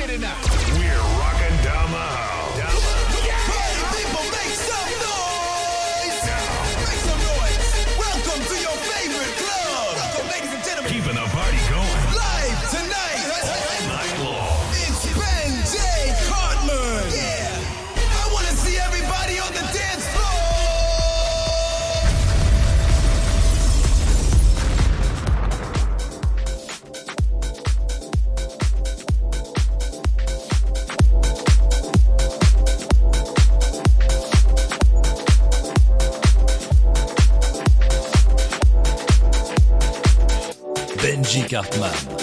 [0.00, 1.09] We're
[41.50, 42.19] Cartman.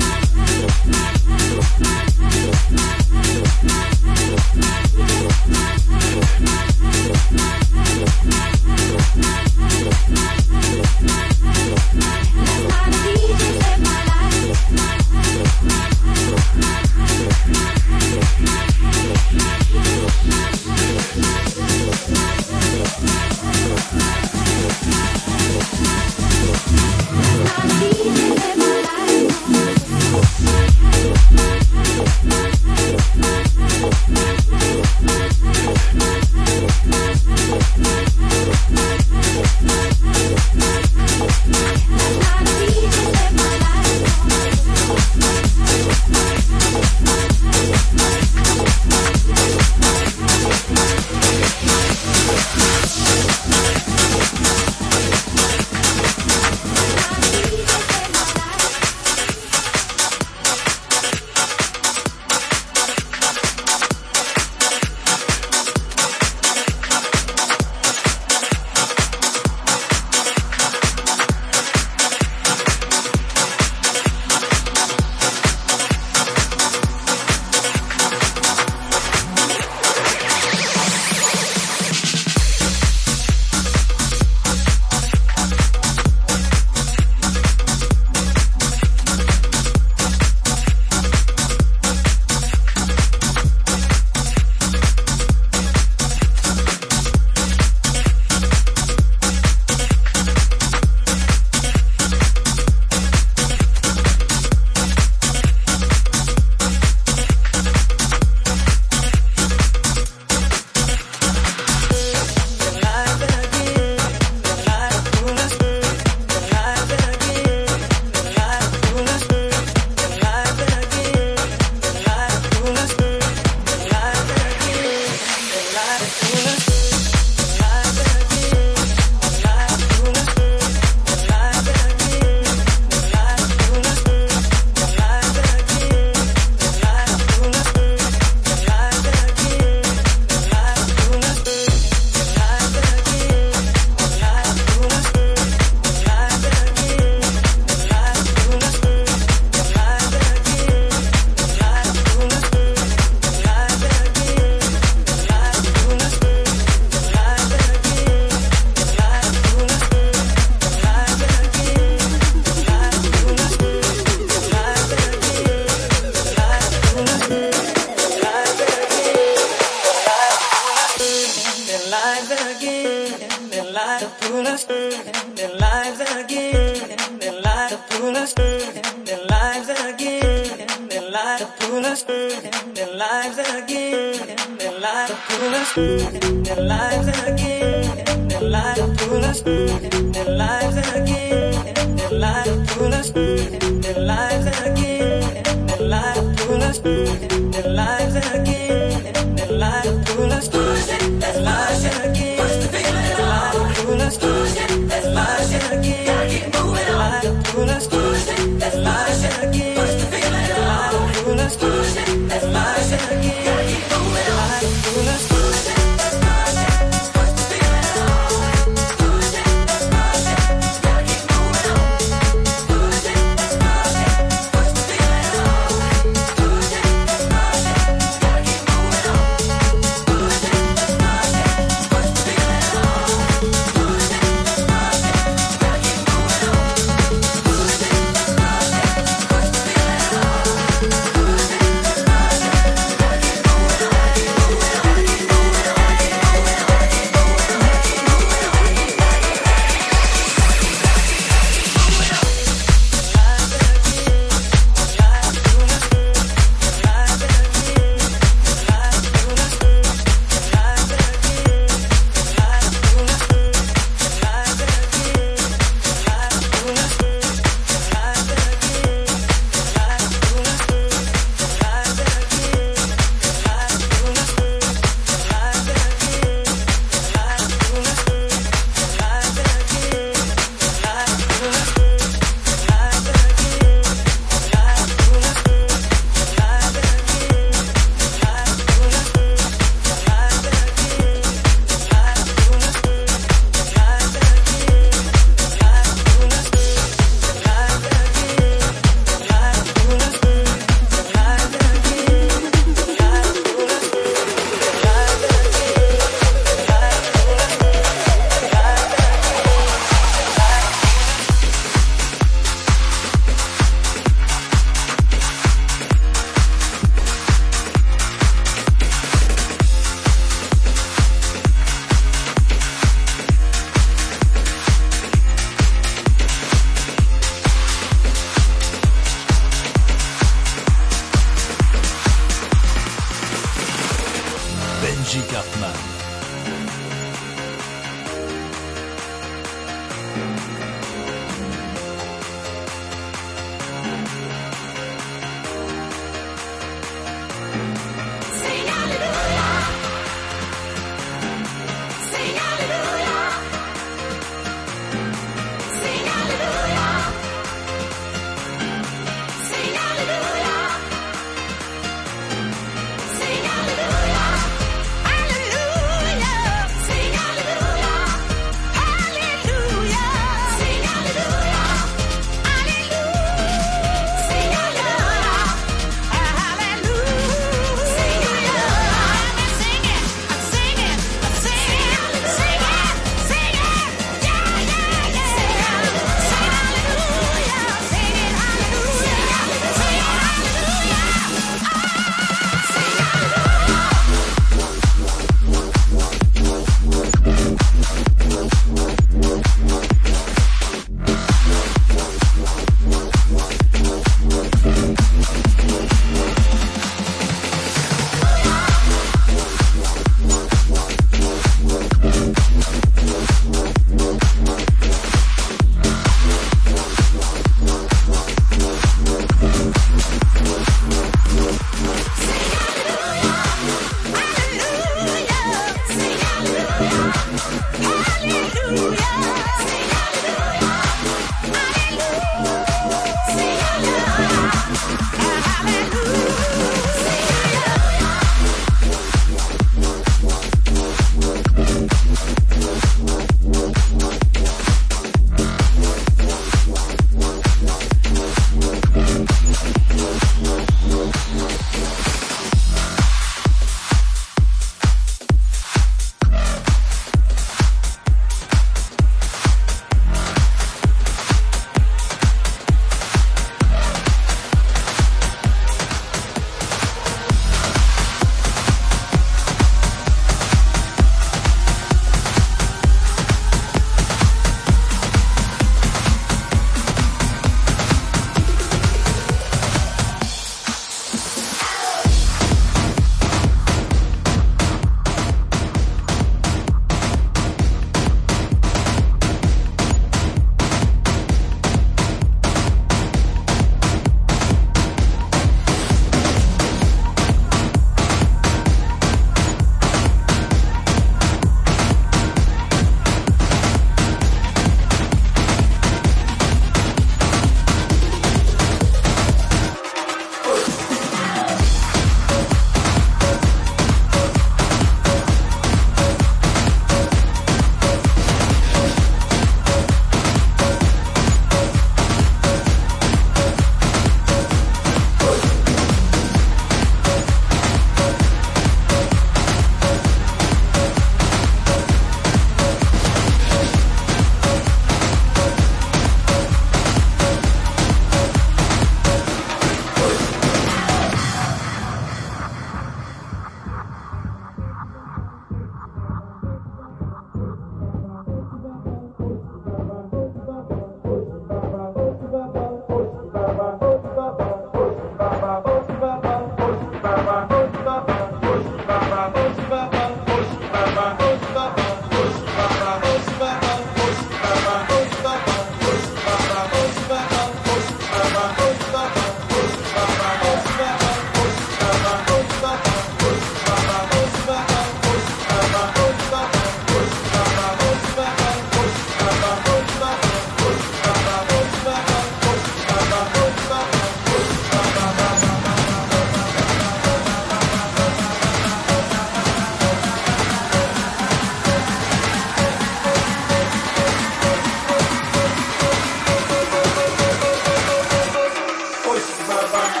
[599.29, 600.00] Bye-bye.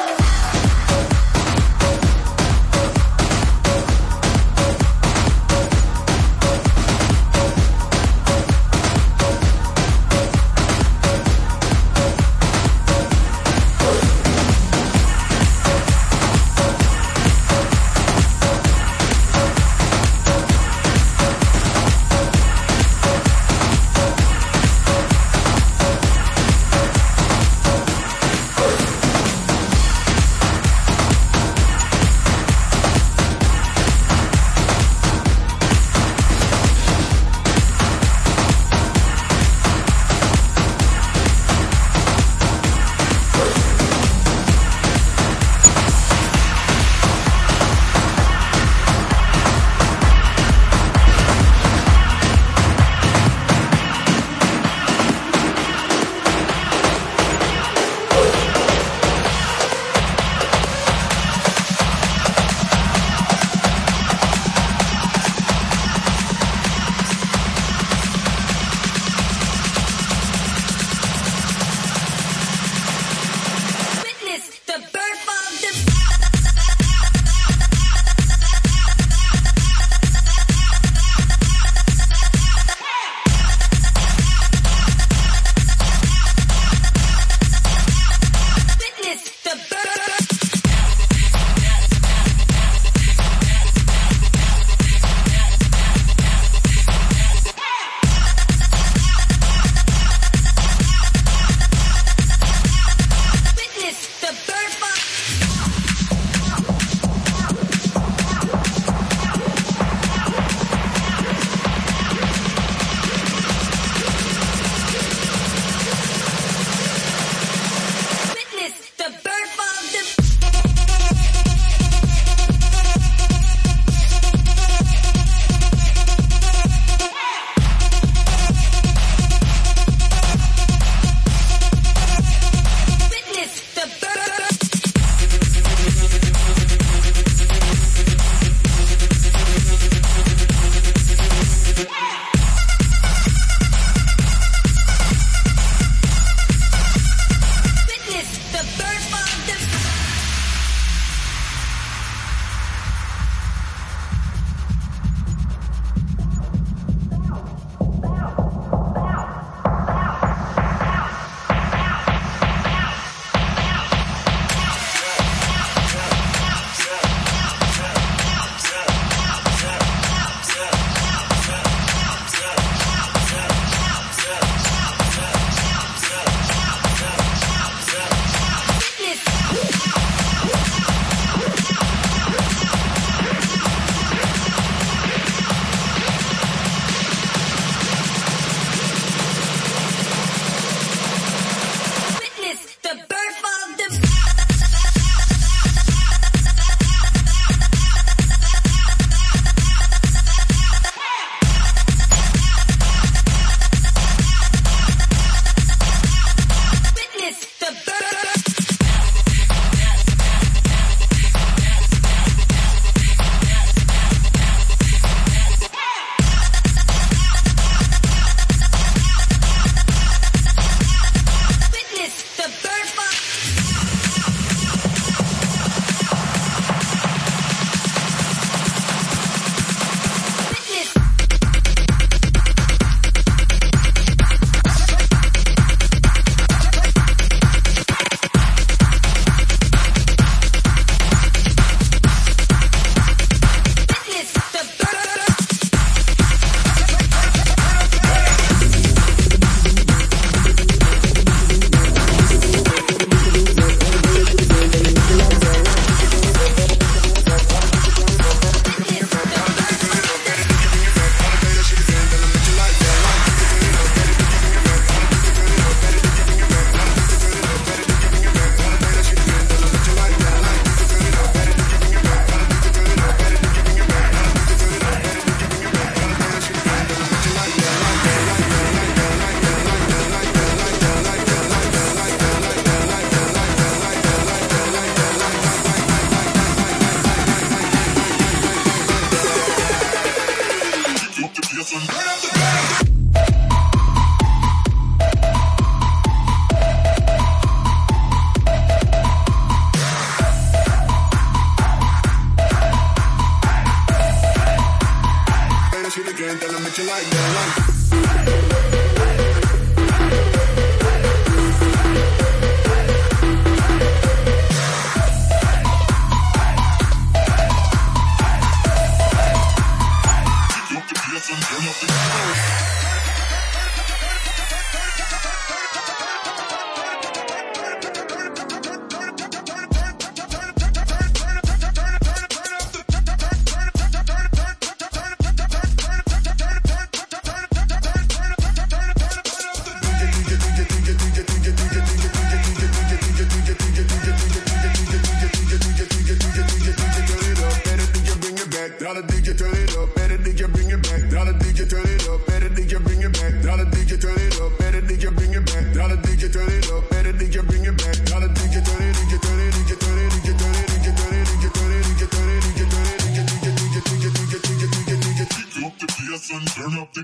[348.81, 349.93] Dollar DJ turn it up.
[349.93, 351.05] Better DJ bring it back.
[351.11, 352.25] Dollar DJ turn it up.
[352.25, 353.37] Better DJ bring it back.
[353.45, 354.57] Dollar DJ turn it up.
[354.57, 355.71] Better DJ bring it back.
[355.75, 356.89] Dollar DJ turn it up.
[356.89, 357.93] Better DJ bring it back.
[358.09, 358.95] Dollar DJ turn it.
[358.97, 359.53] DJ turn it.
[359.53, 360.09] DJ turn it.
[360.17, 360.65] DJ turn it.
[360.65, 361.29] DJ turn it.
[361.29, 361.85] DJ turn it.
[361.85, 362.41] DJ turn it.
[362.41, 363.05] DJ turn it.
[363.05, 366.89] DJ DJ DJ DJ DJ DJ DJ DJ Pick up the PS and turn up
[366.91, 367.01] the.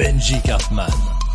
[0.00, 0.88] Benji Cartman.
[0.88, 1.29] DJ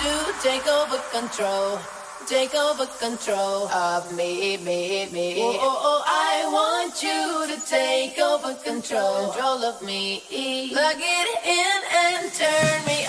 [0.00, 1.78] to take over control.
[2.26, 5.34] Take over control of me, me, me.
[5.38, 9.32] Oh, oh, oh, I want you to take over control.
[9.32, 10.22] Control of me.
[10.70, 12.99] Plug it in and turn me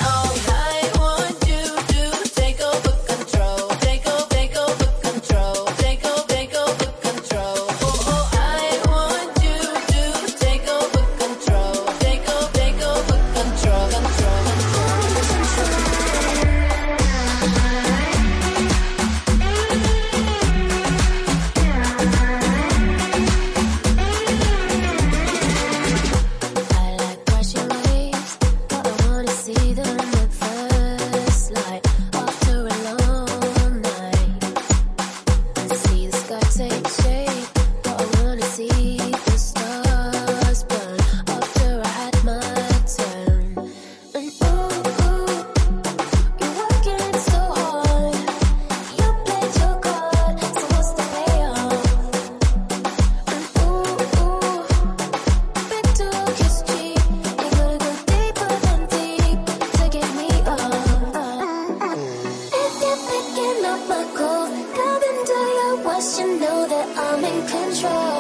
[67.32, 68.11] in control.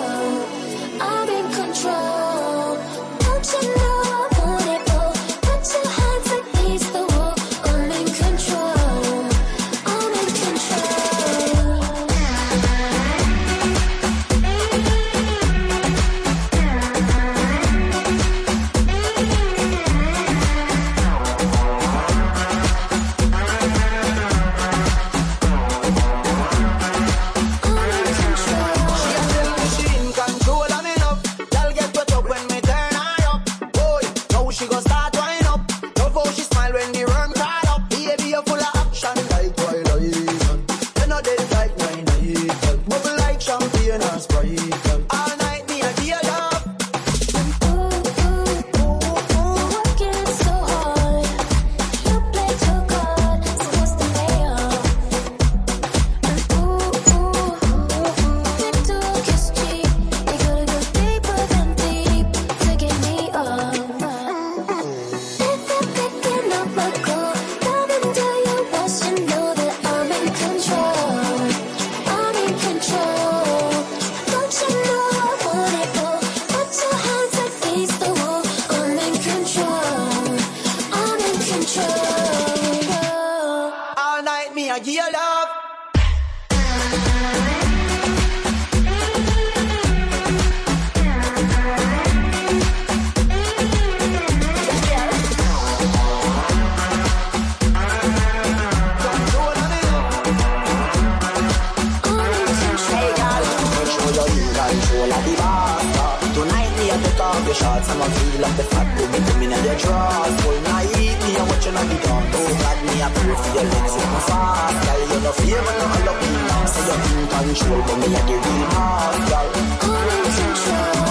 [109.78, 113.52] draws Full night, me a watching on the dawn Oh God, me a pray for
[113.56, 116.32] your legs in fast Girl, you no favor, no love me
[116.72, 121.11] Say you're in control, but me a the real hard Girl, I'm in control.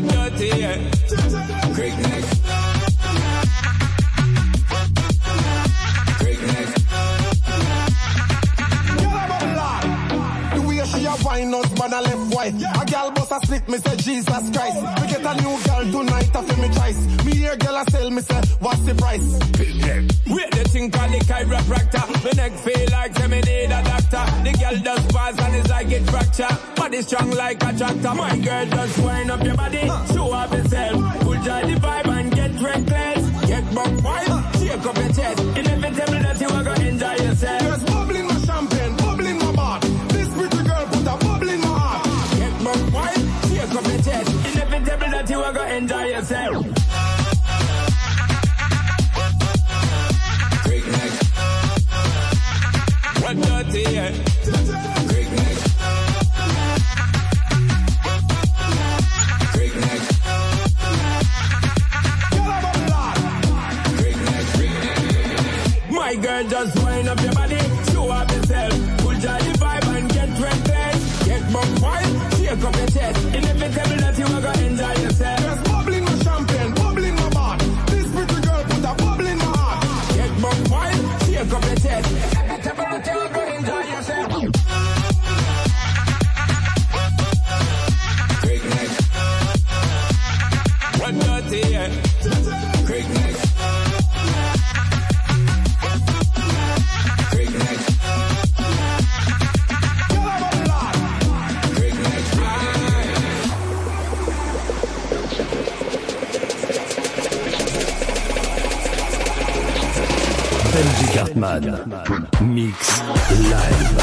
[0.00, 0.76] Dirty, yeah.
[1.74, 2.24] Great neck.
[6.18, 6.68] Great neck.
[8.96, 9.82] Girl, I'm a lot.
[10.54, 12.54] The way she a wine out, man, I left white.
[12.54, 13.91] A girl bust a slip, me say.
[14.02, 14.76] Jesus Christ.
[15.00, 17.24] We get a new girl tonight, I feel me choice.
[17.24, 19.22] Me hear girl I sell, me say, what's the price?
[20.26, 22.24] Wait the thing called the chiropractor.
[22.24, 24.24] My neck feel like say me need a doctor.
[24.42, 26.58] The girl does pass and it's like it fracture.
[26.74, 28.14] Body strong like a tractor.
[28.14, 31.20] My girl just wind up your body, show up yourself.
[31.20, 33.46] Pull joy the vibe and get reckless.
[33.46, 35.40] Get buck wild, shake up your chest.
[35.40, 37.91] Inevitable that you are gonna enjoy yourself.
[45.72, 46.61] Enjoy yourself.
[111.62, 112.98] Mix
[113.30, 113.96] live.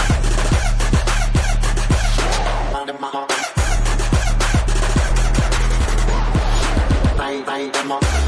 [7.18, 8.19] Bye, bye,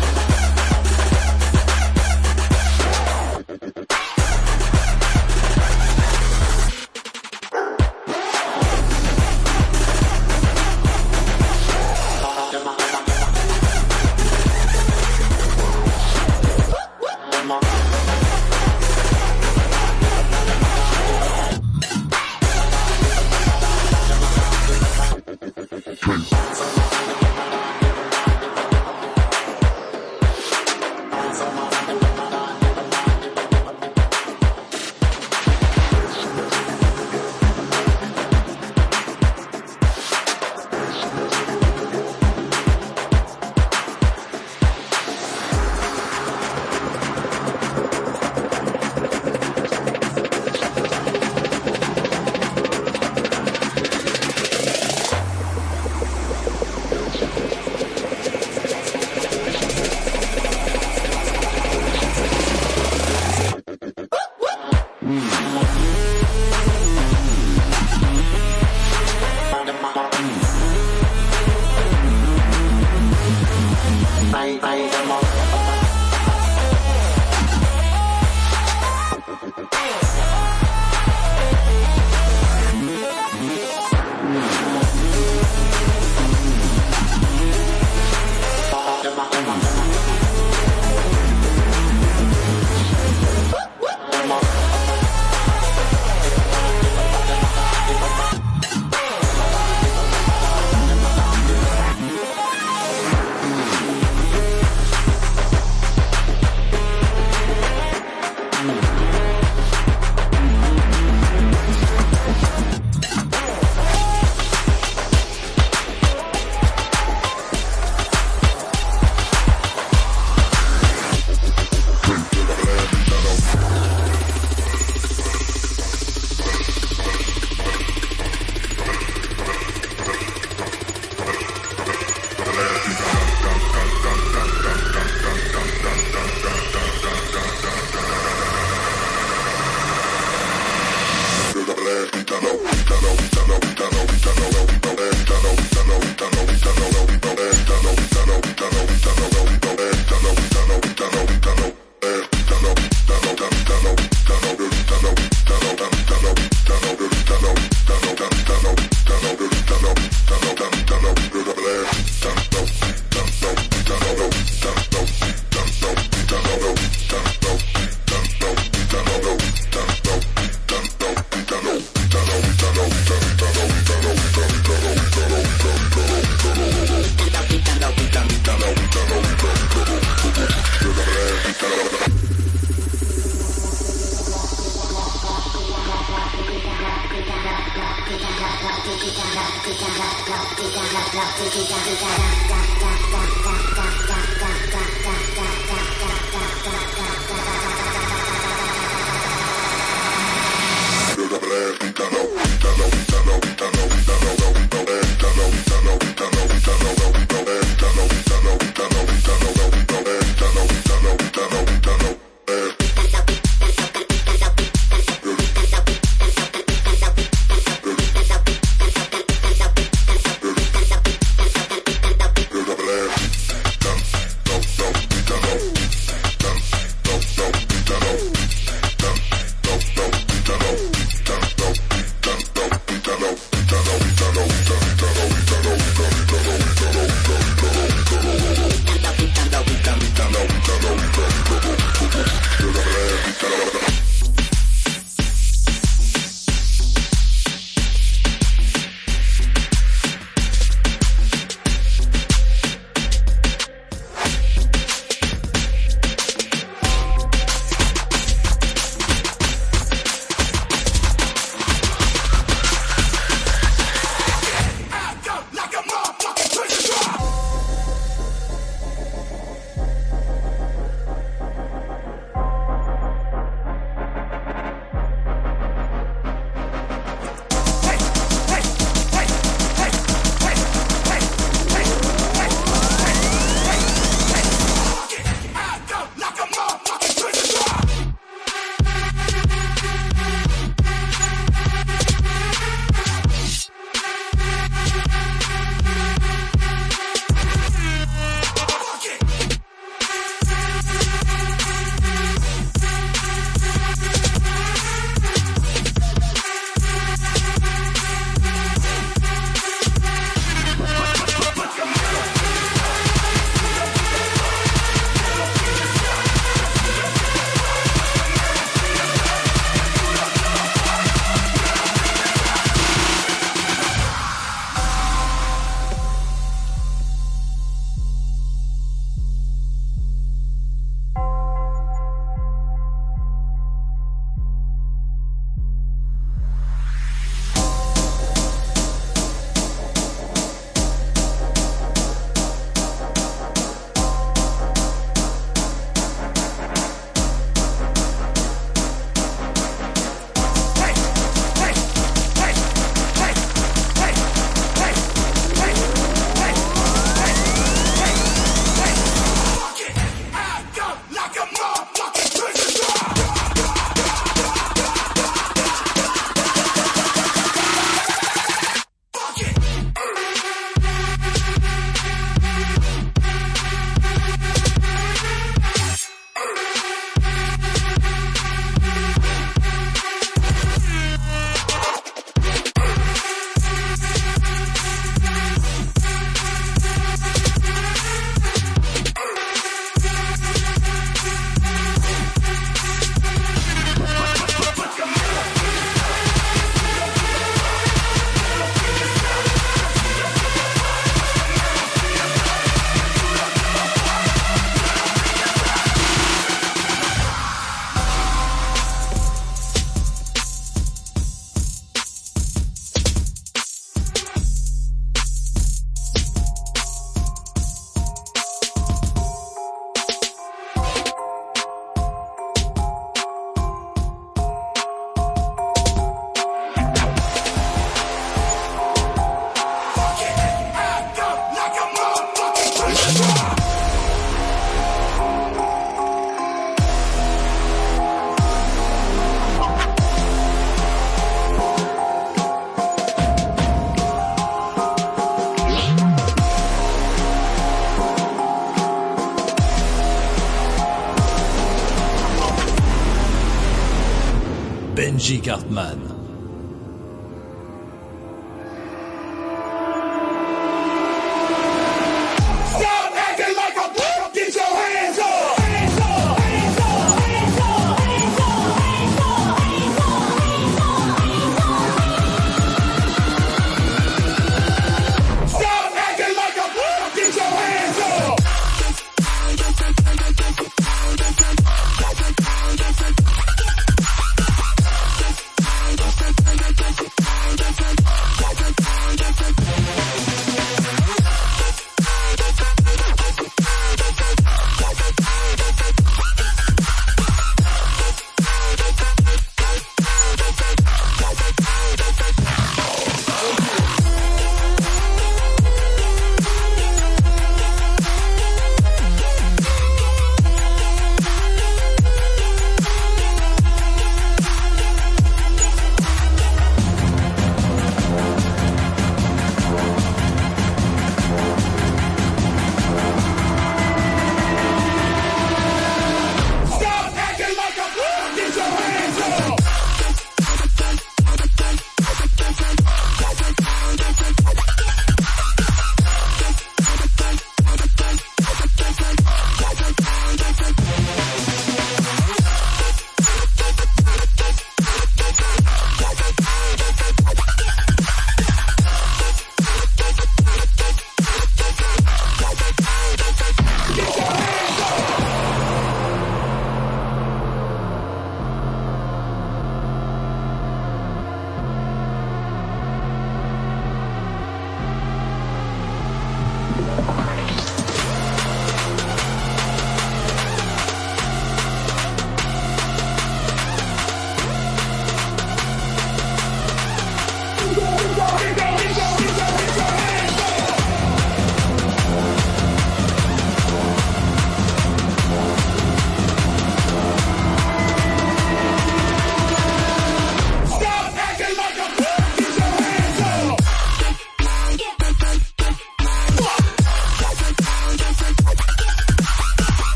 [455.52, 455.70] Stop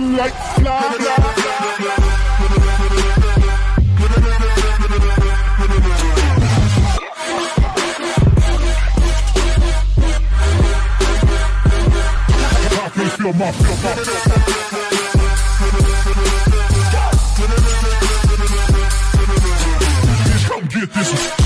[0.00, 0.32] it like
[13.16, 13.52] feel my
[20.70, 21.39] get this.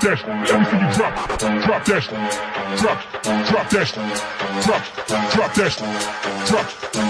[0.00, 0.70] Drop, drop that.
[0.70, 1.14] See you drop,
[1.62, 2.04] drop that,
[2.80, 3.00] drop,
[3.48, 3.88] drop that,
[4.62, 4.82] drop,
[5.32, 5.74] drop that,
[6.46, 6.66] drop,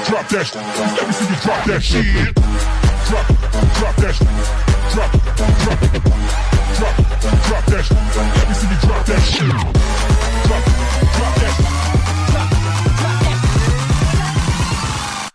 [0.07, 0.47] drop that.
[0.47, 2.34] See you drop that shit.
[3.07, 3.26] Drop,
[3.78, 4.16] drop that,
[4.91, 5.11] drop,
[5.61, 5.80] drop,
[6.76, 6.95] drop,
[7.47, 7.84] drop that.
[8.55, 9.55] See you drop that shit.
[10.47, 10.62] Drop,
[11.16, 11.34] drop.
[11.41, 11.55] That.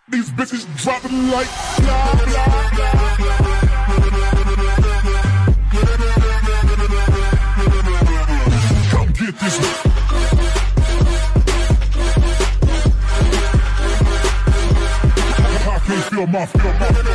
[0.09, 1.49] These bitches dropping like
[1.79, 2.64] blah blah.
[16.27, 17.14] I